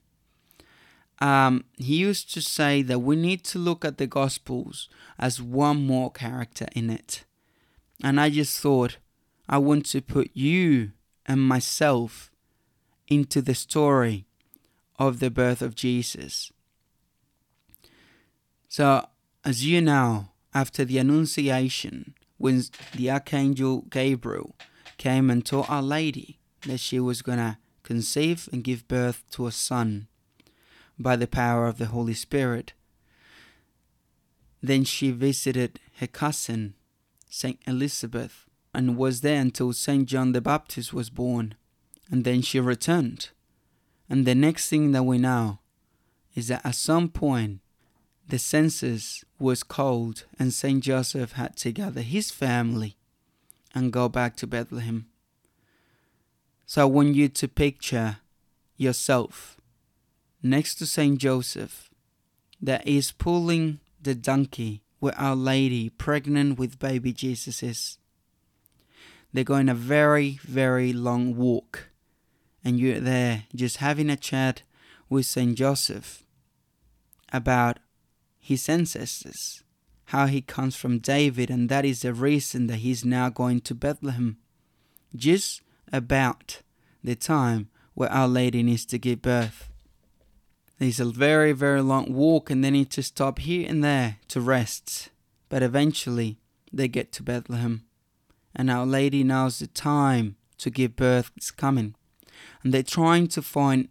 Um, 1.20 1.66
he 1.78 1.96
used 1.96 2.34
to 2.34 2.42
say 2.42 2.82
that 2.82 3.00
we 3.00 3.16
need 3.16 3.44
to 3.46 3.60
look 3.60 3.86
at 3.86 3.98
the 3.98 4.08
Gospels 4.08 4.90
as 5.18 5.42
one 5.42 5.86
more 5.86 6.12
character 6.12 6.68
in 6.76 6.90
it. 6.90 7.24
And 8.04 8.20
I 8.20 8.30
just 8.30 8.60
thought 8.60 8.98
I 9.48 9.60
want 9.60 9.86
to 9.88 10.02
put 10.02 10.32
you 10.34 10.92
and 11.26 11.42
myself 11.42 12.32
into 13.08 13.42
the 13.42 13.56
story 13.56 14.26
of 14.98 15.20
the 15.20 15.30
birth 15.30 15.62
of 15.62 15.76
Jesus. 15.76 16.52
So, 18.68 19.08
as 19.44 19.66
you 19.66 19.82
know, 19.82 20.30
after 20.54 20.84
the 20.84 20.98
Annunciation, 20.98 22.16
when 22.38 22.64
the 22.96 23.10
Archangel 23.10 23.82
Gabriel 23.90 24.56
came 24.98 25.30
and 25.30 25.46
told 25.46 25.66
Our 25.70 25.82
Lady 25.82 26.40
that 26.68 26.80
she 26.80 27.00
was 27.00 27.22
going 27.22 27.38
to 27.38 27.58
conceive 27.84 28.50
and 28.52 28.64
give 28.64 28.88
birth 28.88 29.24
to 29.32 29.48
a 29.48 29.52
son 29.52 30.08
by 30.98 31.16
the 31.16 31.28
power 31.28 31.68
of 31.68 31.78
the 31.78 31.88
Holy 31.88 32.14
Spirit. 32.14 32.74
Then 34.62 34.84
she 34.84 35.12
visited 35.12 35.80
her 35.98 36.08
cousin, 36.08 36.74
Saint 37.30 37.60
Elizabeth, 37.68 38.46
and 38.74 38.98
was 38.98 39.22
there 39.22 39.40
until 39.40 39.74
Saint 39.74 40.08
John 40.08 40.32
the 40.32 40.42
Baptist 40.42 40.94
was 40.94 41.10
born, 41.10 41.56
and 42.10 42.24
then 42.24 42.42
she 42.42 42.60
returned. 42.60 43.30
And 44.10 44.26
the 44.26 44.36
next 44.36 44.70
thing 44.70 44.92
that 44.92 45.04
we 45.04 45.18
know 45.18 45.60
is 46.36 46.48
that 46.48 46.66
at 46.66 46.76
some 46.76 47.10
point 47.10 47.60
the 48.28 48.40
census 48.40 49.24
was 49.40 49.64
called, 49.64 50.26
and 50.40 50.54
Saint 50.54 50.84
Joseph 50.84 51.34
had 51.34 51.56
to 51.58 51.72
gather 51.72 52.02
his 52.02 52.32
family 52.32 52.98
and 53.74 53.94
go 53.94 54.10
back 54.10 54.36
to 54.38 54.48
Bethlehem. 54.48 55.08
So 56.66 56.82
I 56.82 56.86
want 56.86 57.16
you 57.16 57.30
to 57.30 57.48
picture 57.48 58.18
yourself 58.78 59.58
next 60.42 60.76
to 60.76 60.86
Saint 60.86 61.20
Joseph 61.20 61.90
that 62.62 62.88
is 62.88 63.12
pulling 63.12 63.80
the 64.02 64.16
donkey 64.16 64.82
where 65.00 65.18
Our 65.20 65.36
Lady, 65.36 65.90
pregnant 65.90 66.58
with 66.58 66.80
baby 66.80 67.14
Jesus. 67.14 68.00
They're 69.32 69.44
going 69.44 69.70
a 69.70 69.76
very, 69.76 70.40
very 70.44 70.94
long 70.94 71.36
walk, 71.36 71.90
and 72.64 72.80
you're 72.80 73.00
there 73.00 73.44
just 73.54 73.78
having 73.78 74.10
a 74.10 74.16
chat 74.16 74.64
with 75.10 75.26
Saint 75.26 75.58
Joseph 75.58 76.24
about 77.32 77.78
his 78.46 78.70
ancestors, 78.70 79.64
how 80.10 80.28
he 80.28 80.40
comes 80.40 80.76
from 80.76 81.00
David, 81.00 81.50
and 81.50 81.68
that 81.68 81.84
is 81.84 82.04
the 82.04 82.14
reason 82.14 82.68
that 82.68 82.76
he's 82.76 83.04
now 83.04 83.28
going 83.28 83.60
to 83.62 83.74
Bethlehem. 83.74 84.38
Just 85.16 85.62
about 85.92 86.62
the 87.04 87.16
time 87.16 87.70
where 87.96 88.12
Our 88.12 88.28
Lady 88.28 88.62
needs 88.62 88.86
to 88.86 89.00
give 89.00 89.24
birth. 89.24 89.68
There's 90.78 91.00
a 91.00 91.06
very, 91.06 91.54
very 91.54 91.82
long 91.82 92.14
walk, 92.14 92.52
and 92.52 92.64
they 92.64 92.70
need 92.70 92.92
to 92.92 93.02
stop 93.02 93.40
here 93.40 93.68
and 93.68 93.84
there 93.84 94.18
to 94.28 94.40
rest. 94.40 95.10
But 95.50 95.64
eventually, 95.64 96.38
they 96.72 96.88
get 96.88 97.12
to 97.14 97.24
Bethlehem. 97.24 97.86
And 98.56 98.70
Our 98.70 98.86
Lady 98.86 99.24
knows 99.24 99.58
the 99.58 99.66
time 99.66 100.36
to 100.60 100.70
give 100.70 100.96
birth 100.96 101.32
is 101.36 101.50
coming. 101.50 101.96
And 102.62 102.72
they're 102.72 102.84
trying 102.84 103.28
to 103.30 103.42
find 103.42 103.88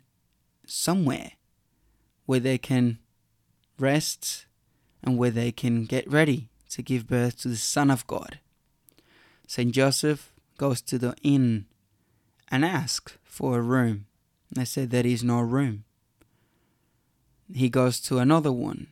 somewhere 0.64 1.32
where 2.26 2.38
they 2.38 2.56
can 2.56 3.00
rest 3.78 4.47
and 5.02 5.19
where 5.19 5.31
they 5.31 5.52
can 5.52 5.85
get 5.85 6.11
ready 6.11 6.49
to 6.71 6.83
give 6.83 7.07
birth 7.07 7.40
to 7.43 7.49
the 7.49 7.57
Son 7.57 7.90
of 7.90 8.07
God. 8.07 8.38
St. 9.47 9.73
Joseph 9.73 10.33
goes 10.59 10.81
to 10.83 10.99
the 10.99 11.14
inn 11.23 11.66
and 12.50 12.64
asks 12.64 13.19
for 13.23 13.59
a 13.59 13.62
room. 13.62 14.07
They 14.50 14.64
say 14.64 14.85
there 14.85 15.07
is 15.07 15.23
no 15.23 15.40
room. 15.40 15.85
He 17.52 17.69
goes 17.69 18.00
to 18.02 18.19
another 18.19 18.52
one, 18.52 18.88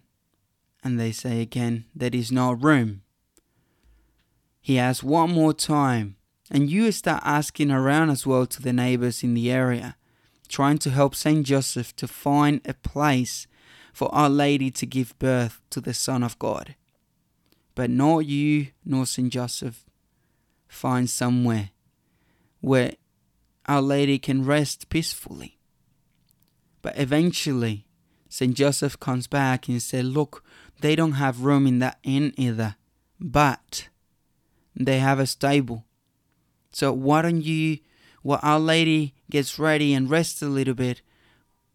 and 0.85 0.99
they 0.99 1.13
say 1.13 1.41
again, 1.41 1.87
There 1.95 2.11
is 2.13 2.31
no 2.31 2.53
room. 2.53 3.03
He 4.61 4.79
asks 4.79 5.03
one 5.03 5.33
more 5.33 5.55
time, 5.55 6.17
and 6.51 6.71
you 6.71 6.93
start 6.93 7.23
asking 7.25 7.71
around 7.71 8.11
as 8.11 8.27
well 8.27 8.47
to 8.47 8.63
the 8.63 8.73
neighbors 8.73 9.23
in 9.23 9.35
the 9.35 9.51
area, 9.51 9.97
trying 10.49 10.79
to 10.79 10.91
help 10.91 11.15
Saint 11.15 11.47
Joseph 11.47 11.97
to 11.97 12.07
find 12.07 12.61
a 12.65 12.75
place 12.75 13.47
for 13.93 14.13
Our 14.15 14.31
Lady 14.31 14.71
to 14.73 14.87
give 14.87 15.19
birth 15.19 15.61
to 15.71 15.81
the 15.81 15.95
Son 15.95 16.23
of 16.23 16.39
God. 16.39 16.75
But 17.75 17.91
not 17.91 18.21
you 18.21 18.69
nor 18.85 19.07
Saint 19.07 19.33
Joseph 19.33 19.85
find 20.69 21.09
somewhere 21.09 21.71
where 22.61 22.95
Our 23.67 23.83
Lady 23.83 24.19
can 24.19 24.45
rest 24.45 24.89
peacefully. 24.89 25.59
But 26.81 26.99
eventually, 26.99 27.87
St. 28.29 28.55
Joseph 28.55 28.99
comes 28.99 29.27
back 29.27 29.69
and 29.69 29.81
says, 29.83 30.05
Look, 30.05 30.43
they 30.81 30.97
don't 30.97 31.13
have 31.13 31.43
room 31.45 31.67
in 31.67 31.79
that 31.81 31.99
inn 32.03 32.33
either, 32.37 32.77
but 33.21 33.89
they 34.75 34.99
have 34.99 35.19
a 35.19 35.27
stable. 35.27 35.85
So 36.73 36.93
why 36.93 37.23
don't 37.23 37.43
you, 37.43 37.79
while 38.23 38.41
Our 38.43 38.59
Lady 38.59 39.15
gets 39.31 39.59
ready 39.59 39.93
and 39.95 40.11
rests 40.11 40.43
a 40.43 40.47
little 40.47 40.75
bit, 40.75 41.03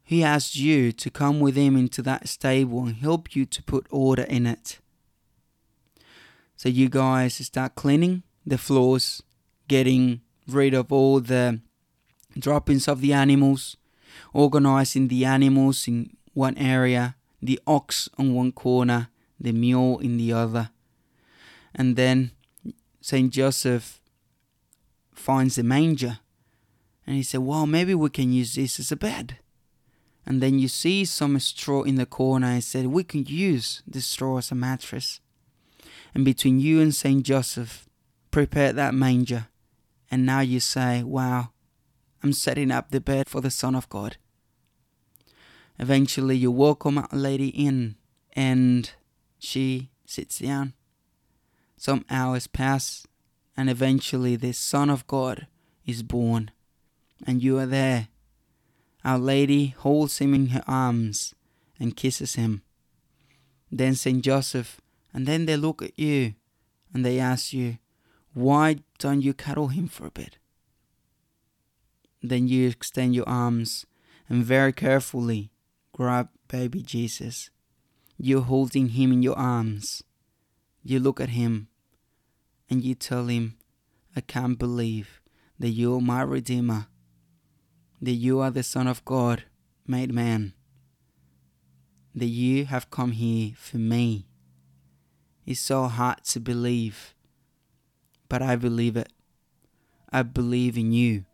he 0.07 0.23
asks 0.23 0.55
you 0.55 0.93
to 0.93 1.09
come 1.09 1.41
with 1.41 1.57
him 1.57 1.75
into 1.75 2.01
that 2.01 2.29
stable 2.29 2.85
and 2.85 2.95
help 2.95 3.35
you 3.35 3.45
to 3.45 3.61
put 3.63 3.85
order 3.89 4.23
in 4.23 4.47
it. 4.47 4.79
So 6.55 6.69
you 6.69 6.87
guys 6.87 7.35
start 7.45 7.75
cleaning 7.75 8.23
the 8.45 8.57
floors, 8.57 9.21
getting 9.67 10.21
rid 10.47 10.73
of 10.73 10.93
all 10.93 11.19
the 11.19 11.59
droppings 12.39 12.87
of 12.87 13.01
the 13.01 13.11
animals, 13.11 13.75
organizing 14.31 15.09
the 15.09 15.25
animals 15.25 15.89
in 15.89 16.15
one 16.33 16.57
area, 16.57 17.17
the 17.41 17.59
ox 17.67 18.07
on 18.17 18.33
one 18.33 18.53
corner, 18.53 19.09
the 19.37 19.51
mule 19.51 19.99
in 19.99 20.15
the 20.15 20.31
other. 20.31 20.69
And 21.75 21.97
then 21.97 22.31
Saint 23.01 23.33
Joseph 23.33 23.99
finds 25.13 25.57
the 25.57 25.63
manger 25.63 26.19
and 27.05 27.17
he 27.17 27.23
said, 27.23 27.41
Well, 27.41 27.67
maybe 27.67 27.93
we 27.93 28.09
can 28.09 28.31
use 28.31 28.55
this 28.55 28.79
as 28.79 28.89
a 28.89 28.95
bed. 28.95 29.39
And 30.27 30.41
then 30.41 30.59
you 30.59 30.67
see 30.67 31.05
some 31.05 31.39
straw 31.39 31.83
in 31.83 31.95
the 31.95 32.05
corner 32.05 32.47
and 32.47 32.63
said, 32.63 32.87
We 32.87 33.05
can 33.05 33.25
use 33.25 33.81
this 33.87 34.05
straw 34.05 34.37
as 34.37 34.51
a 34.51 34.55
mattress. 34.55 35.21
And 36.13 36.25
between 36.25 36.59
you 36.59 36.81
and 36.81 36.93
Saint 36.93 37.23
Joseph, 37.23 37.87
prepare 38.29 38.73
that 38.73 38.93
manger. 38.93 39.47
And 40.11 40.25
now 40.25 40.41
you 40.41 40.59
say, 40.59 41.01
Wow, 41.01 41.51
I'm 42.21 42.33
setting 42.33 42.71
up 42.71 42.91
the 42.91 42.99
bed 42.99 43.29
for 43.29 43.39
the 43.39 43.49
Son 43.49 43.73
of 43.73 43.87
God. 43.87 44.17
Eventually, 45.79 46.35
you 46.35 46.51
welcome 46.51 46.97
a 46.97 47.07
lady 47.13 47.47
in, 47.47 47.95
and 48.33 48.91
she 49.39 49.91
sits 50.05 50.39
down. 50.39 50.73
Some 51.77 52.03
hours 52.09 52.47
pass, 52.47 53.07
and 53.55 53.69
eventually, 53.69 54.35
the 54.35 54.51
Son 54.51 54.89
of 54.89 55.07
God 55.07 55.47
is 55.85 56.03
born, 56.03 56.51
and 57.25 57.41
you 57.41 57.57
are 57.59 57.65
there. 57.65 58.09
Our 59.03 59.19
Lady 59.19 59.67
holds 59.77 60.17
him 60.17 60.33
in 60.33 60.47
her 60.47 60.63
arms 60.67 61.33
and 61.79 61.95
kisses 61.95 62.35
him. 62.35 62.61
Then 63.71 63.95
Saint 63.95 64.23
Joseph, 64.23 64.81
and 65.13 65.25
then 65.25 65.45
they 65.45 65.57
look 65.57 65.81
at 65.81 65.97
you 65.97 66.35
and 66.93 67.05
they 67.05 67.19
ask 67.19 67.53
you, 67.53 67.77
Why 68.33 68.77
don't 68.99 69.21
you 69.21 69.33
cuddle 69.33 69.69
him 69.69 69.87
for 69.87 70.07
a 70.07 70.11
bit? 70.11 70.37
Then 72.21 72.47
you 72.47 72.67
extend 72.67 73.15
your 73.15 73.27
arms 73.27 73.85
and 74.29 74.43
very 74.43 74.73
carefully 74.73 75.51
grab 75.93 76.29
baby 76.47 76.81
Jesus. 76.81 77.49
You're 78.17 78.41
holding 78.41 78.89
him 78.89 79.11
in 79.11 79.21
your 79.21 79.37
arms. 79.37 80.03
You 80.83 80.99
look 80.99 81.19
at 81.19 81.29
him 81.29 81.67
and 82.69 82.83
you 82.83 82.95
tell 82.95 83.27
him, 83.27 83.57
I 84.15 84.21
can't 84.21 84.57
believe 84.57 85.21
that 85.59 85.69
you're 85.69 86.01
my 86.01 86.21
Redeemer, 86.21 86.87
that 88.01 88.11
you 88.11 88.39
are 88.39 88.51
the 88.51 88.63
Son 88.63 88.87
of 88.87 89.03
God 89.05 89.43
made 89.85 90.13
man, 90.13 90.53
that 92.13 92.25
you 92.27 92.65
have 92.65 92.89
come 92.89 93.11
here 93.11 93.53
for 93.55 93.77
me. 93.77 94.27
It's 95.45 95.59
so 95.59 95.85
hard 95.85 96.23
to 96.25 96.39
believe, 96.39 97.15
but 98.29 98.41
I 98.41 98.55
believe 98.55 98.97
it. 98.97 99.11
I 100.11 100.23
believe 100.23 100.77
in 100.77 100.91
you. 100.91 101.25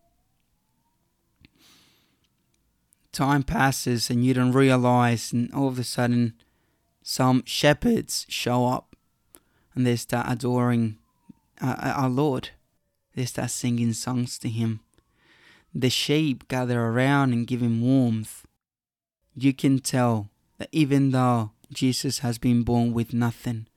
Time 3.11 3.43
passes 3.43 4.09
and 4.09 4.25
you 4.25 4.33
don't 4.33 4.51
realize, 4.51 5.31
and 5.31 5.53
all 5.53 5.67
of 5.67 5.77
a 5.77 5.83
sudden, 5.83 6.33
some 7.03 7.43
shepherds 7.45 8.25
show 8.29 8.65
up 8.67 8.95
and 9.75 9.85
they 9.85 9.95
start 9.95 10.27
adoring 10.29 10.97
uh, 11.61 11.75
our 11.79 12.09
Lord. 12.09 12.49
They 13.15 13.25
start 13.25 13.51
singing 13.51 13.93
songs 13.93 14.39
to 14.39 14.49
Him. 14.49 14.79
The 15.73 15.89
sheep 15.89 16.47
gather 16.47 16.79
around 16.79 17.33
and 17.33 17.47
give 17.47 17.61
Him 17.61 17.81
warmth. 17.81 18.45
You 19.35 19.53
can 19.53 19.79
tell 19.79 20.29
that 20.57 20.69
even 20.71 21.11
though 21.11 21.51
Jesus 21.71 22.19
has 22.19 22.37
been 22.37 22.63
born 22.63 22.93
with 22.93 23.13
nothing, 23.13 23.67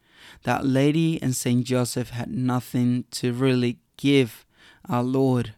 that 0.43 0.67
lady 0.67 1.21
and 1.23 1.35
Saint 1.35 1.65
Joseph 1.65 2.11
had 2.11 2.31
nothing 2.31 3.05
to 3.13 3.33
really 3.33 3.79
give 3.97 4.45
our 4.89 5.03
Lord. 5.03 5.55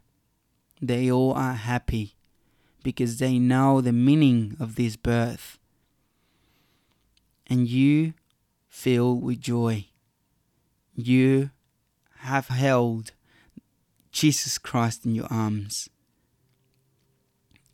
They 0.81 1.11
all 1.11 1.33
are 1.33 1.55
happy 1.55 2.15
because 2.83 3.19
they 3.19 3.39
know 3.39 3.81
the 3.81 3.93
meaning 3.93 4.57
of 4.61 4.77
this 4.77 4.97
birth. 4.97 5.59
And 7.47 7.67
you 7.67 8.15
fill 8.69 9.17
with 9.17 9.41
joy. 9.41 9.87
You 10.95 11.51
have 12.19 12.49
held 12.49 13.13
Jesus 14.13 14.59
Christ 14.59 15.05
in 15.05 15.15
your 15.15 15.27
arms. 15.31 15.89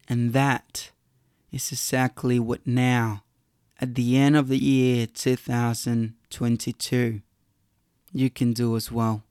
And 0.08 0.32
that 0.32 0.90
is 1.50 1.72
exactly 1.72 2.38
what 2.38 2.66
now, 2.66 3.24
at 3.80 3.94
the 3.94 4.16
end 4.16 4.36
of 4.36 4.48
the 4.48 4.58
year 4.58 5.06
2022, 5.06 7.20
you 8.12 8.30
can 8.30 8.52
do 8.52 8.76
as 8.76 8.92
well. 8.92 9.22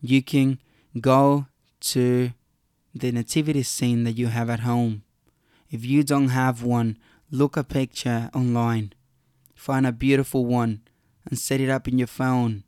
You 0.00 0.22
can 0.22 0.58
go 1.00 1.46
to 1.80 2.32
the 2.94 3.12
nativity 3.12 3.62
scene 3.62 4.04
that 4.04 4.18
you 4.18 4.28
have 4.28 4.50
at 4.50 4.60
home. 4.60 5.02
If 5.70 5.84
you 5.84 6.04
don't 6.04 6.28
have 6.28 6.62
one, 6.62 6.98
look 7.30 7.56
a 7.56 7.64
picture 7.64 8.30
online. 8.34 8.92
Find 9.54 9.86
a 9.86 9.92
beautiful 9.92 10.44
one 10.44 10.82
and 11.24 11.38
set 11.38 11.60
it 11.60 11.70
up 11.70 11.88
in 11.88 11.98
your 11.98 12.08
phone 12.08 12.64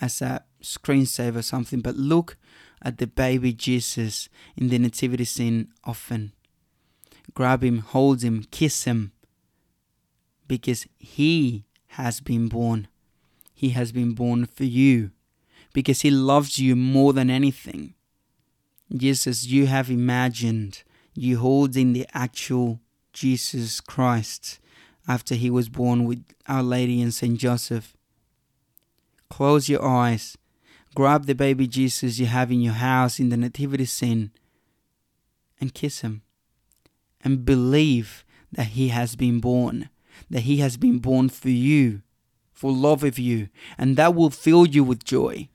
as 0.00 0.20
a 0.20 0.44
screensaver 0.62 1.36
or 1.36 1.42
something. 1.42 1.80
But 1.80 1.96
look 1.96 2.36
at 2.82 2.98
the 2.98 3.06
baby 3.06 3.52
Jesus 3.52 4.28
in 4.56 4.68
the 4.68 4.78
nativity 4.78 5.24
scene 5.24 5.68
often. 5.84 6.32
Grab 7.34 7.62
him, 7.62 7.78
hold 7.78 8.22
him, 8.22 8.44
kiss 8.50 8.84
him. 8.84 9.12
Because 10.46 10.86
he 10.98 11.64
has 11.88 12.20
been 12.20 12.48
born. 12.48 12.88
He 13.54 13.70
has 13.70 13.92
been 13.92 14.12
born 14.12 14.46
for 14.46 14.64
you. 14.64 15.10
Because 15.72 16.00
he 16.00 16.10
loves 16.10 16.58
you 16.58 16.74
more 16.74 17.12
than 17.12 17.30
anything. 17.30 17.94
Jesus, 18.94 19.46
you 19.46 19.66
have 19.66 19.90
imagined 19.90 20.82
you 21.14 21.38
holding 21.38 21.92
the 21.92 22.06
actual 22.12 22.80
Jesus 23.12 23.80
Christ 23.80 24.58
after 25.06 25.34
he 25.34 25.50
was 25.50 25.68
born 25.68 26.04
with 26.04 26.24
Our 26.48 26.62
Lady 26.62 27.00
and 27.00 27.14
Saint 27.14 27.38
Joseph. 27.38 27.96
Close 29.28 29.68
your 29.68 29.84
eyes 29.84 30.36
grab 30.94 31.26
the 31.26 31.34
baby 31.34 31.66
Jesus 31.66 32.18
you 32.18 32.26
have 32.26 32.50
in 32.50 32.60
your 32.60 32.74
house 32.74 33.20
in 33.20 33.28
the 33.28 33.36
nativity 33.36 33.84
scene 33.84 34.30
and 35.60 35.74
kiss 35.74 36.00
him 36.00 36.22
and 37.22 37.44
believe 37.44 38.24
that 38.52 38.68
he 38.68 38.88
has 38.88 39.16
been 39.16 39.40
born, 39.40 39.88
that 40.28 40.40
he 40.40 40.58
has 40.58 40.76
been 40.76 40.98
born 40.98 41.28
for 41.28 41.50
you, 41.50 42.02
for 42.52 42.72
love 42.72 43.04
of 43.04 43.18
you, 43.18 43.48
and 43.78 43.96
that 43.96 44.14
will 44.14 44.30
fill 44.30 44.66
you 44.66 44.84
with 44.84 45.04
joy. 45.04 45.48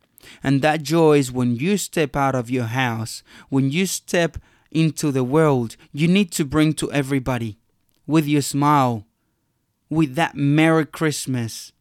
And 0.43 0.61
that 0.61 0.81
joy 0.81 1.19
is 1.19 1.31
when 1.31 1.55
you 1.55 1.77
step 1.77 2.15
out 2.15 2.35
of 2.35 2.49
your 2.49 2.65
house, 2.65 3.23
when 3.49 3.71
you 3.71 3.85
step 3.85 4.37
into 4.71 5.11
the 5.11 5.23
world, 5.23 5.77
you 5.91 6.07
need 6.07 6.31
to 6.33 6.45
bring 6.45 6.73
to 6.73 6.91
everybody 6.91 7.59
with 8.07 8.27
your 8.27 8.41
smile, 8.41 9.05
with 9.89 10.15
that 10.15 10.35
Merry 10.35 10.85
Christmas. 10.85 11.71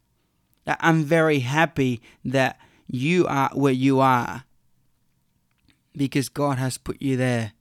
That 0.64 0.78
I'm 0.80 1.04
very 1.04 1.40
happy 1.40 2.00
that 2.24 2.58
you 2.86 3.26
are 3.26 3.50
where 3.52 3.72
you 3.72 4.00
are 4.00 4.44
because 5.96 6.28
God 6.28 6.58
has 6.58 6.78
put 6.78 7.00
you 7.00 7.16
there 7.16 7.52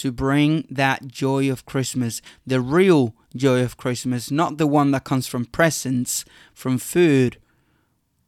to 0.00 0.10
bring 0.10 0.66
that 0.70 1.06
joy 1.08 1.50
of 1.50 1.66
Christmas, 1.66 2.22
the 2.46 2.58
real 2.58 3.14
joy 3.36 3.62
of 3.62 3.76
Christmas, 3.76 4.30
not 4.30 4.56
the 4.56 4.66
one 4.66 4.92
that 4.92 5.04
comes 5.04 5.26
from 5.26 5.44
presents, 5.44 6.24
from 6.54 6.78
food, 6.78 7.36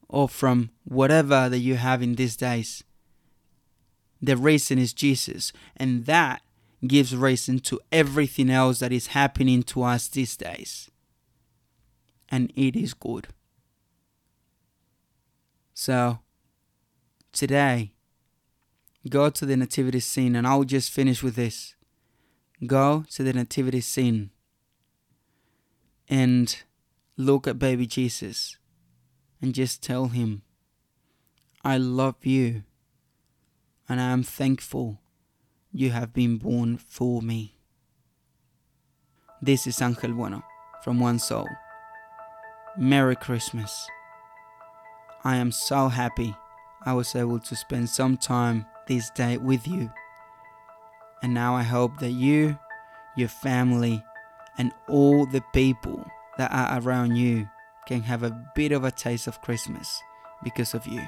or 0.07 0.29
from 0.29 0.69
whatever 0.85 1.49
that 1.49 1.61
you 1.61 1.77
have 1.77 2.03
in 2.03 2.17
these 2.17 2.37
days. 2.37 2.85
The 4.21 4.37
reason 4.37 4.79
is 4.79 4.93
Jesus, 4.93 5.51
and 5.75 6.05
that 6.05 6.43
gives 6.87 7.17
reason 7.17 7.59
to 7.61 7.81
everything 7.91 8.51
else 8.51 8.81
that 8.81 8.93
is 8.93 9.09
happening 9.09 9.63
to 9.63 9.83
us 9.83 10.09
these 10.09 10.37
days. 10.37 10.91
And 12.29 12.53
it 12.55 12.77
is 12.77 12.93
good. 12.93 13.29
So, 15.73 16.19
today, 17.33 17.95
go 19.09 19.31
to 19.31 19.47
the 19.47 19.57
nativity 19.57 20.01
scene, 20.01 20.37
and 20.37 20.47
I'll 20.47 20.65
just 20.65 20.93
finish 20.93 21.23
with 21.23 21.37
this. 21.37 21.75
Go 22.67 23.05
to 23.11 23.23
the 23.23 23.33
nativity 23.33 23.81
scene 23.81 24.31
and 26.09 26.63
look 27.17 27.47
at 27.47 27.59
baby 27.59 27.87
Jesus 27.87 28.57
and 29.41 29.55
just 29.55 29.83
tell 29.83 30.07
him, 30.07 30.43
I 31.65 31.77
love 31.77 32.25
you 32.25 32.63
and 33.89 34.01
I 34.01 34.11
am 34.11 34.23
thankful 34.23 35.01
you 35.73 35.91
have 35.91 36.13
been 36.13 36.37
born 36.39 36.77
for 36.77 37.21
me. 37.23 37.57
This 39.41 39.67
is 39.67 39.83
Angel 39.83 40.13
Bueno 40.13 40.43
from 40.85 41.01
One 41.01 41.19
Soul. 41.19 41.49
Merry 42.79 43.17
Christmas. 43.17 43.89
I 45.25 45.37
am 45.37 45.51
so 45.51 45.89
happy 45.89 46.35
I 46.85 46.93
was 46.95 47.15
able 47.15 47.41
to 47.41 47.57
spend 47.57 47.89
some 47.89 48.17
time 48.17 48.67
this 48.87 49.11
day 49.11 49.37
with 49.37 49.67
you. 49.67 49.91
And 51.23 51.35
now 51.35 51.55
I 51.55 51.63
hope 51.63 51.99
that 52.01 52.11
you, 52.11 52.59
your 53.17 53.29
family, 53.29 54.03
and 54.59 54.73
all 54.89 55.27
the 55.27 55.43
people 55.53 56.05
that 56.39 56.51
are 56.53 56.81
around 56.81 57.17
you 57.17 57.49
can 57.87 58.03
have 58.03 58.23
a 58.23 58.45
bit 58.55 58.73
of 58.73 58.85
a 58.85 58.91
taste 58.91 59.27
of 59.27 59.41
Christmas 59.41 60.01
because 60.43 60.75
of 60.75 60.87
you. 60.87 61.03